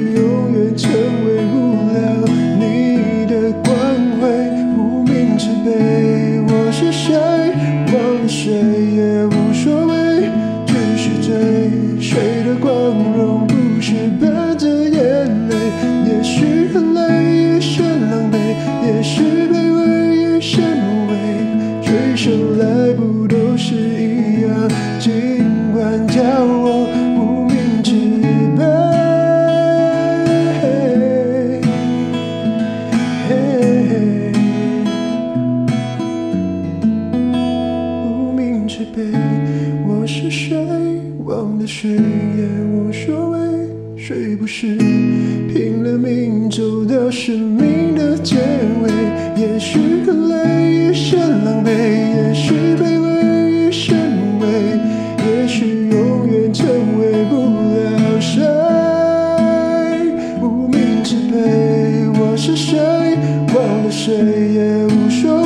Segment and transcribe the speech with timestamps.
[0.00, 0.29] 也
[64.90, 65.39] 不说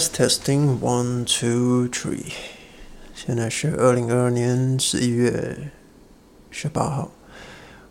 [0.00, 2.32] Testing one two three，
[3.14, 5.70] 现在是二零二二年十一月
[6.50, 7.12] 十八号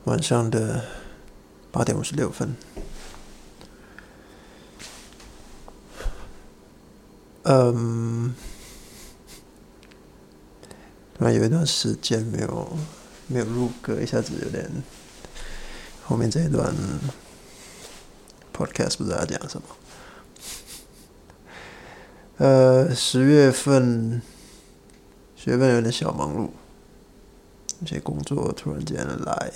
[0.05, 0.85] 晚上的
[1.71, 2.55] 八点五十六分。
[7.43, 8.33] 嗯，
[11.15, 12.77] 突然有一段时间没有
[13.27, 14.67] 没有录歌，一下子有点
[16.03, 16.73] 后面这一段
[18.51, 19.67] podcast 不知道要讲什么。
[22.39, 24.21] 呃，十月份，
[25.35, 26.47] 十月份有点小忙碌，
[27.83, 29.51] 一些工作突然间来，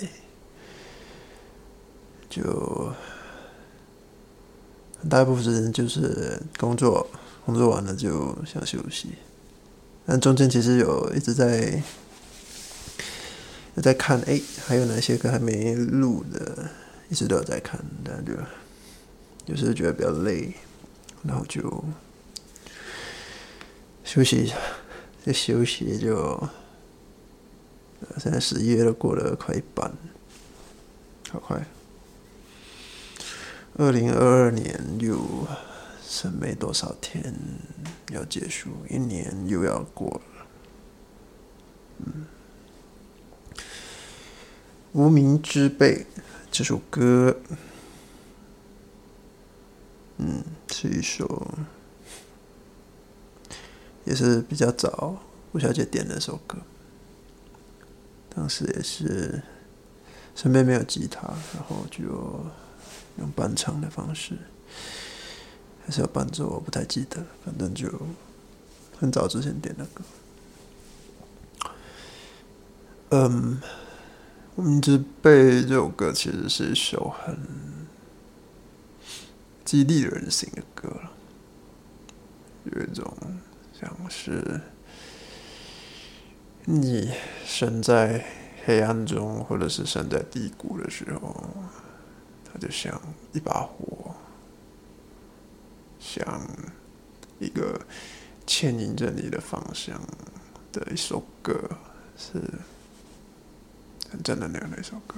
[2.28, 2.92] 就
[5.08, 7.06] 大部分时间就是工作，
[7.46, 9.14] 工作完了就想休息，
[10.04, 11.82] 但中间其实有一直在
[13.76, 16.68] 在看，哎，还有哪些歌还没录的，
[17.08, 18.34] 一直都有在看，但就
[19.46, 20.52] 有时候觉得比较累，
[21.22, 21.82] 然后就。
[24.04, 24.56] 休息一下，
[25.24, 26.14] 这休息就，
[28.00, 29.90] 呃现在十一月都过了快一半，
[31.30, 31.66] 好快。
[33.76, 35.18] 二零二二年又
[36.06, 37.34] 剩没多少天
[38.12, 40.46] 要结束，一年又要过了。
[41.98, 42.26] 嗯，
[44.92, 46.06] 无名之辈
[46.52, 47.36] 这首歌，
[50.18, 51.58] 嗯，是一首。
[54.04, 55.16] 也是比较早，
[55.52, 56.58] 吴小姐点的首歌。
[58.36, 59.42] 当时也是
[60.34, 62.02] 身边没有吉他，然后就
[63.18, 64.36] 用伴唱的方式，
[65.84, 67.88] 还是有伴奏，我不太记得，反正就
[68.98, 70.04] 很早之前点的歌。
[73.10, 73.60] 嗯，
[74.56, 77.38] 《无名之辈》这首歌其实是一首很
[79.64, 81.12] 激励人心的歌了，
[82.64, 83.16] 有一种。
[83.84, 84.58] 像是
[86.64, 87.12] 你
[87.44, 88.24] 身在
[88.64, 91.52] 黑暗中，或者是身在低谷的时候，
[92.50, 92.98] 它就像
[93.34, 94.14] 一把火，
[96.00, 96.40] 像
[97.38, 97.78] 一个
[98.46, 100.00] 牵引着你的方向
[100.72, 101.68] 的一首歌，
[102.16, 102.40] 是
[104.10, 105.16] 很正能量的一首歌。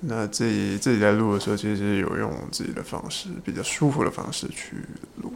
[0.00, 4.74] 那自己自己在录的时候，其实有用自己的方式，比较舒服的方式去
[5.22, 5.32] 录。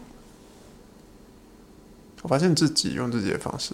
[2.26, 3.72] 我发现自己用自己的方式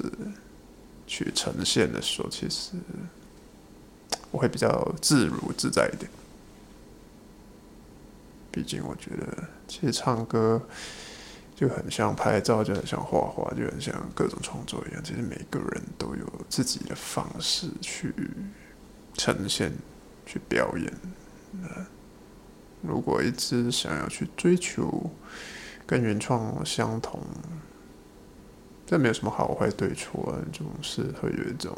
[1.06, 2.72] 去呈现的时候，其实
[4.30, 6.10] 我会比较自如自在一点。
[8.50, 10.60] 毕竟我觉得，其实唱歌
[11.56, 15.02] 就很像拍照，就很像画画，就很像各种创作一样。
[15.02, 18.12] 其实每个人都有自己的方式去
[19.14, 19.72] 呈现、
[20.26, 20.92] 去表演。
[22.82, 25.10] 如果一直想要去追求
[25.86, 27.18] 跟原创相同，
[28.92, 31.74] 这没有什么好坏对错啊，总是会有一种，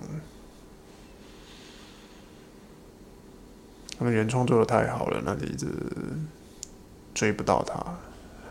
[3.96, 5.68] 他们原创做的太好了，那你一直
[7.14, 7.80] 追不到他，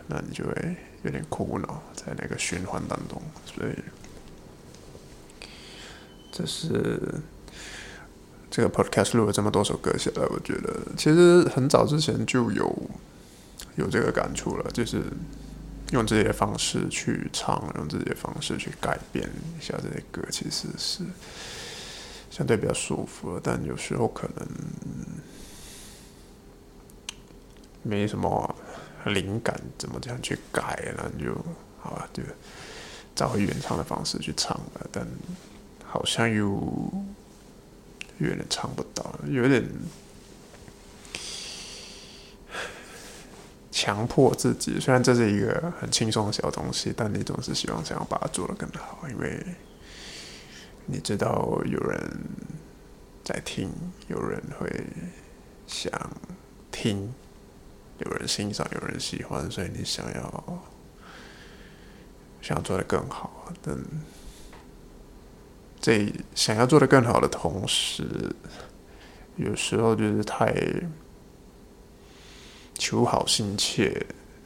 [0.06, 3.74] 那你就会有点苦恼，在那个循环当中，所以
[6.32, 7.20] 这是。
[8.50, 12.90] 这个 podcast 录了这么多首歌下来，我觉得其实很早之前就有
[13.74, 15.02] 有这个感触了，就是
[15.94, 19.26] 用自己的方式去唱，用自己的方式去改变
[19.58, 21.02] 一下这些歌，其实是
[22.30, 23.40] 相对比较舒服了。
[23.42, 24.46] 但有时候可能
[27.82, 28.54] 没什么
[29.06, 31.34] 灵感，怎么这样去改，那你就
[31.80, 32.22] 好吧，就
[33.14, 34.86] 找回原唱的方式去唱了。
[34.92, 35.06] 但
[35.86, 36.92] 好像又。
[38.18, 39.60] 有点唱不到，有点
[43.84, 44.80] 强迫自己。
[44.80, 49.44] 虽然这是一个很轻松的小东西，但你总是希望想要把它做得更好，因为
[50.86, 52.18] 你知道有人
[53.22, 53.68] 在听，
[54.08, 54.66] 有人会
[55.66, 55.92] 想
[56.70, 57.12] 听，
[57.98, 60.62] 有人欣赏，有人喜欢，所以你想要
[62.40, 63.78] 想要做得更好，但。
[65.80, 68.34] 在想要做的更好的同时，
[69.36, 70.46] 有时候就是太
[72.74, 73.90] 求好心切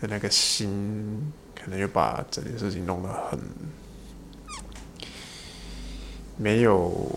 [0.01, 3.39] 的那个心，可能就把整件事情弄得很
[6.37, 7.11] 没有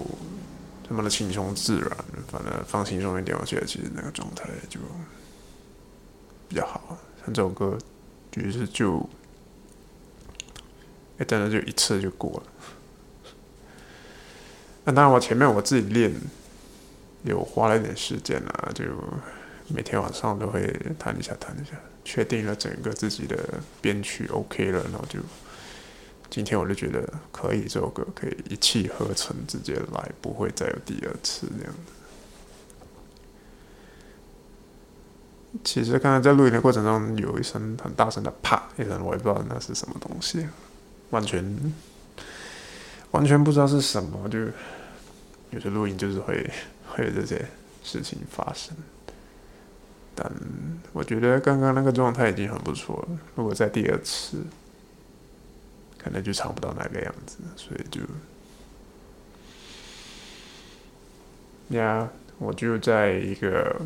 [0.88, 1.90] 这么的轻松自然。
[2.28, 4.80] 反正放轻松一点，我觉得其实那个状态就
[6.48, 6.98] 比较好。
[7.24, 7.78] 像这首歌，
[8.32, 9.08] 就是就
[11.18, 12.44] 哎，真的就一次就过了。
[14.84, 16.12] 那当然，我前面我自己练，
[17.24, 18.86] 有花了一点时间啊，就
[19.74, 20.62] 每天晚上都会
[21.00, 21.72] 弹一下，弹一下，
[22.04, 23.38] 确定了整个自己的
[23.82, 25.20] 编曲 OK 了，然后就
[26.30, 31.92] 今天我就觉得可以，这首歌可以一气呵成直接来，不会再有第二次这样的。
[35.64, 40.48] 其实刚才在录音的过程中，有一声很大声的啪一声，我也不知道那是什么东西，
[41.10, 41.74] 完全。
[43.12, 44.40] 完全不知道是什么，就
[45.50, 46.50] 有些录音就是会
[46.88, 47.46] 会有这些
[47.84, 48.74] 事情发生。
[50.16, 50.32] 但
[50.94, 53.20] 我觉得刚刚那个状态已经很不错了。
[53.36, 54.44] 如果在第二次，
[55.98, 58.02] 可能就唱不到那个样子，所以就
[61.78, 63.82] 呀，我就在一个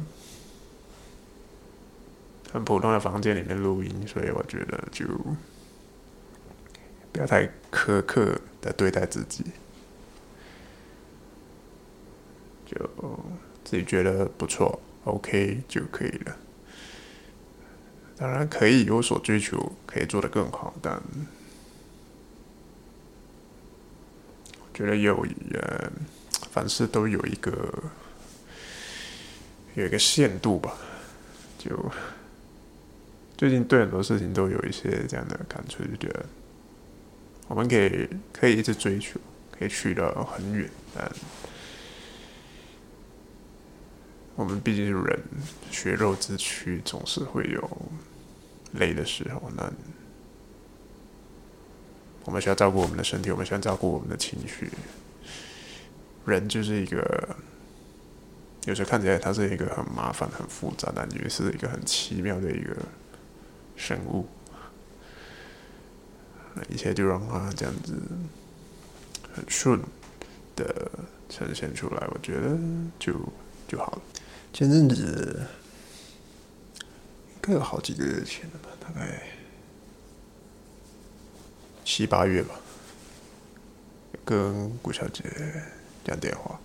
[2.52, 5.06] 很普通的房间里面录音，所以我觉得就
[7.12, 8.40] 不要太苛刻。
[8.66, 9.46] 的对待自己，
[12.66, 12.76] 就
[13.64, 16.36] 自己觉得不错，OK 就可以了。
[18.18, 21.02] 当然可以有所追求，可以做得更好，但
[24.60, 25.92] 我觉得有呃，
[26.52, 27.84] 凡事都有一个
[29.76, 30.78] 有一个限度吧。
[31.58, 31.92] 就
[33.38, 36.26] 最近对很多事情都有一些这样的感触，就觉得。
[37.48, 39.20] 我们可以可以一直追求，
[39.52, 41.12] 可以去到很远，但
[44.36, 45.20] 我们毕竟是人，
[45.72, 47.70] 血肉之躯，总是会有
[48.74, 49.50] 累的时候。
[49.56, 49.72] 那
[52.26, 54.70] 我们需要照顾我们的身体，我们需要照顾我们的情绪。
[56.26, 57.36] 人就是一个，
[58.66, 62.76] 有时候看起来他是一个很麻烦、很复杂，但也是一个很奇妙的一个
[63.76, 64.28] 生物。
[66.70, 67.94] 一切就让它这样子
[69.34, 69.80] 很顺
[70.56, 70.90] 的
[71.30, 72.58] 呈现出来，我觉得
[72.98, 73.14] 就
[73.68, 74.02] 就好了。
[74.56, 75.46] 前阵子
[76.80, 79.22] 应该有好几个月前了吧，大概
[81.84, 82.56] 七八月吧，
[84.24, 85.26] 跟顾小姐
[86.06, 86.58] 讲电话，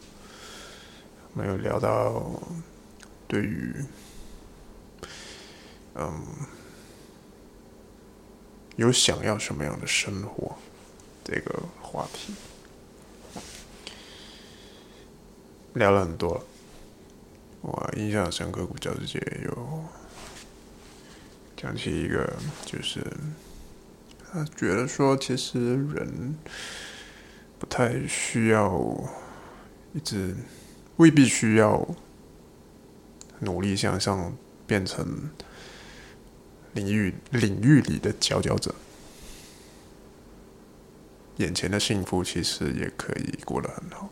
[1.34, 2.40] 没有聊到
[3.26, 3.74] 对于
[5.96, 6.24] 嗯。
[8.76, 10.56] 有想要什么样的生活
[11.24, 12.32] 这个话题，
[15.74, 16.42] 聊了很多。
[17.62, 19.84] 我印象深刻，古教之姐有
[21.56, 23.04] 讲起一个，就是
[24.32, 26.34] 他觉得说，其实人
[27.58, 28.80] 不太需要
[29.92, 30.34] 一直
[30.96, 31.86] 未必需要
[33.40, 34.34] 努力向上
[34.66, 35.30] 变成
[36.72, 38.74] 领域领域里的佼佼者，
[41.36, 44.08] 眼前的幸福其实也可以过得很好。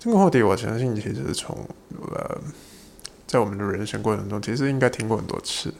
[0.00, 1.54] 这个话题，我相信其实从
[2.10, 2.40] 呃，
[3.26, 5.74] 在我们的人生过程中，其实应该听过很多次。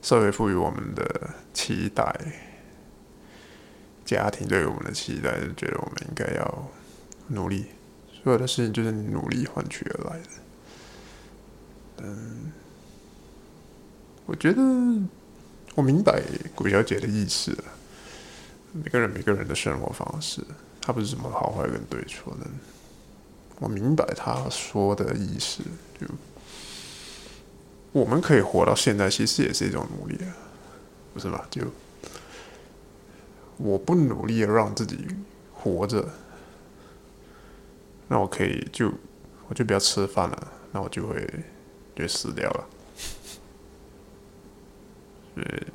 [0.00, 2.10] 社会赋予我们的期待，
[4.02, 6.68] 家庭对于我们的期待，就觉得我们应该要
[7.26, 7.66] 努力，
[8.22, 10.28] 所有的事情就是你努力换取而来的。
[11.98, 12.50] 嗯，
[14.24, 14.62] 我觉得
[15.74, 16.22] 我明白
[16.54, 17.64] 古小姐的意思了。
[18.72, 20.42] 每个人每个人的生活方式。
[20.88, 22.46] 他不是什么好坏跟对错的，
[23.58, 25.62] 我明白他说的意思。
[26.00, 26.06] 就
[27.92, 30.32] 我们可以活到现在，其实也是一种努力啊，
[31.12, 31.44] 不是吗？
[31.50, 31.60] 就
[33.58, 35.06] 我不努力的让自己
[35.52, 36.08] 活着，
[38.08, 38.90] 那我可以就
[39.48, 41.44] 我就不要吃饭了，那我就会
[41.94, 42.66] 就死掉了。
[45.36, 45.66] 对，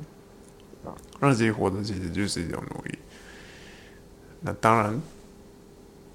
[1.20, 2.98] 让自己活着其实就是一种努力。
[4.46, 5.00] 那当然，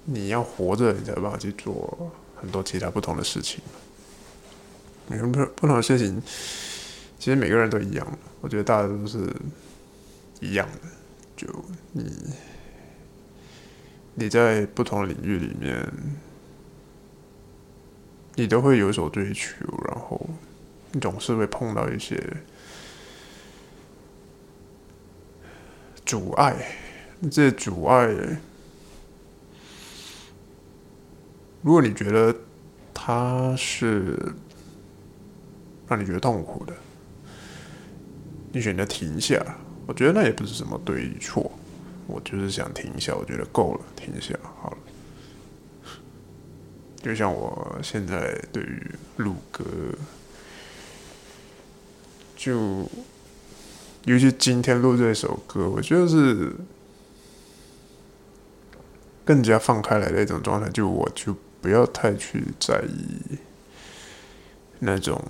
[0.05, 3.59] 你要活着，你才有办法去做很多其他不同的事情。
[5.07, 6.21] 每个不不同的事情，
[7.17, 8.17] 其实每个人都一样。
[8.41, 9.36] 我觉得大家都是
[10.39, 10.88] 一样的。
[11.36, 11.48] 就
[11.93, 12.05] 你，
[14.13, 15.91] 你在不同领域里面，
[18.36, 20.29] 你都会有所追求，然后
[20.91, 22.21] 你总是会碰到一些
[26.05, 26.55] 阻碍。
[27.27, 28.07] 这阻碍，
[31.61, 32.33] 如果你觉得
[32.93, 34.17] 它是
[35.88, 36.73] 让你觉得痛苦的，
[38.53, 39.43] 你选择停下，
[39.85, 41.51] 我觉得那也不是什么对与错，
[42.07, 44.77] 我就是想停下，我觉得够了，停下好了。
[47.01, 49.65] 就像我现在对于录歌，
[52.38, 52.89] 就
[54.05, 56.53] 尤其今天录这首歌，我觉得是。
[59.29, 63.38] 更加放开来的一种状态，就我就不要太去在意
[64.79, 65.24] 那种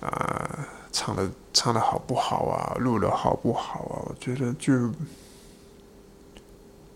[0.00, 4.08] 啊唱的唱的好不好啊，录的好不好啊？
[4.08, 4.90] 我觉得就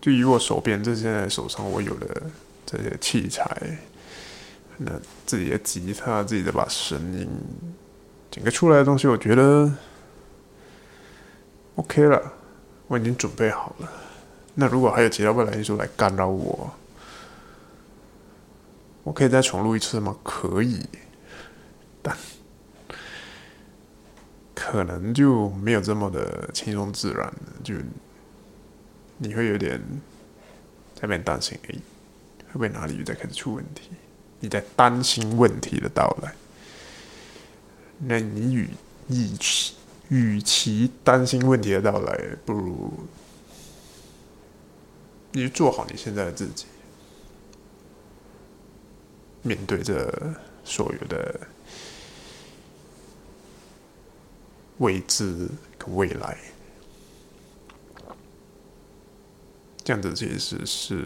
[0.01, 2.23] 就以我手边这些手上我有的
[2.65, 3.77] 这些器材，
[4.77, 4.91] 那
[5.27, 7.29] 自己的吉他，自己的把声音
[8.31, 9.71] 整个出来的东西，我觉得
[11.75, 12.33] OK 了。
[12.87, 13.91] 我已经准备好了。
[14.55, 16.73] 那如果还有其他未来因素来干扰我，
[19.03, 20.17] 我可以再重录一次吗？
[20.23, 20.85] 可以，
[22.01, 22.17] 但
[24.55, 27.35] 可能就没有这么的轻松自然了。
[27.63, 27.75] 就
[29.17, 29.79] 你会有点
[30.95, 31.75] 在那边担心，哎，
[32.47, 33.91] 会不会哪里又在开始出问题？
[34.39, 36.33] 你在担心问题的到来。
[37.99, 38.69] 那你与
[39.07, 39.76] 一起。
[40.09, 42.93] 与其担心问题的到来，不如
[45.33, 46.65] 你做好你现在的自己，
[49.41, 50.33] 面对着
[50.63, 51.39] 所有的
[54.77, 56.37] 未知跟未来，
[59.83, 61.05] 这样子其实是，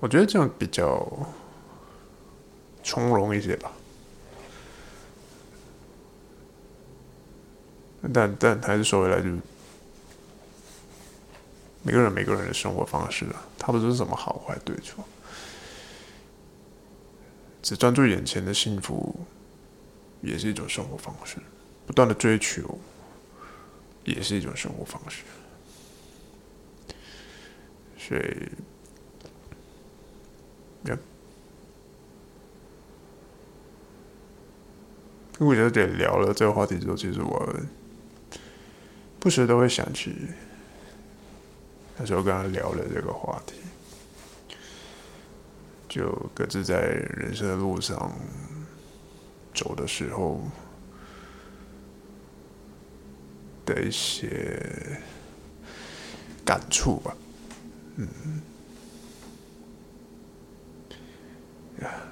[0.00, 1.06] 我觉得这样比较
[2.82, 3.70] 从容一些吧。
[8.12, 9.28] 但但还是说回来，就
[11.82, 15.04] 每个人每个人的生活方式啊，他不是什么好坏对错，
[17.62, 19.26] 只专注眼前的幸福，
[20.22, 21.38] 也是一种生活方式；
[21.86, 22.78] 不断的追求，
[24.04, 25.22] 也是一种生活方式。
[27.98, 28.48] 所以，
[35.38, 37.54] 跟我觉得聊了这个话题之后，其实我。
[39.20, 40.16] 不时都会想起
[41.98, 43.54] 那时候跟他聊了这个话题，
[45.86, 48.10] 就各自在人生的路上
[49.54, 50.40] 走的时候
[53.66, 54.98] 的一些
[56.42, 57.14] 感触吧。
[57.96, 58.08] 嗯，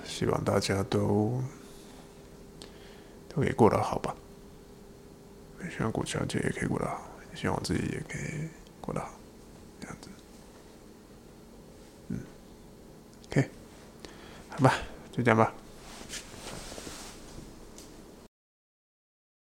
[0.05, 1.43] 希望大家都
[3.31, 4.15] 都可以过得好吧。
[5.71, 8.49] 希望过小姐也可以过得好希望我自己也可以
[8.81, 9.11] 过得好
[9.81, 10.09] 这样子。
[12.09, 12.19] 嗯
[13.31, 13.49] ok
[14.49, 14.75] 好吧
[15.13, 15.53] 就这样吧。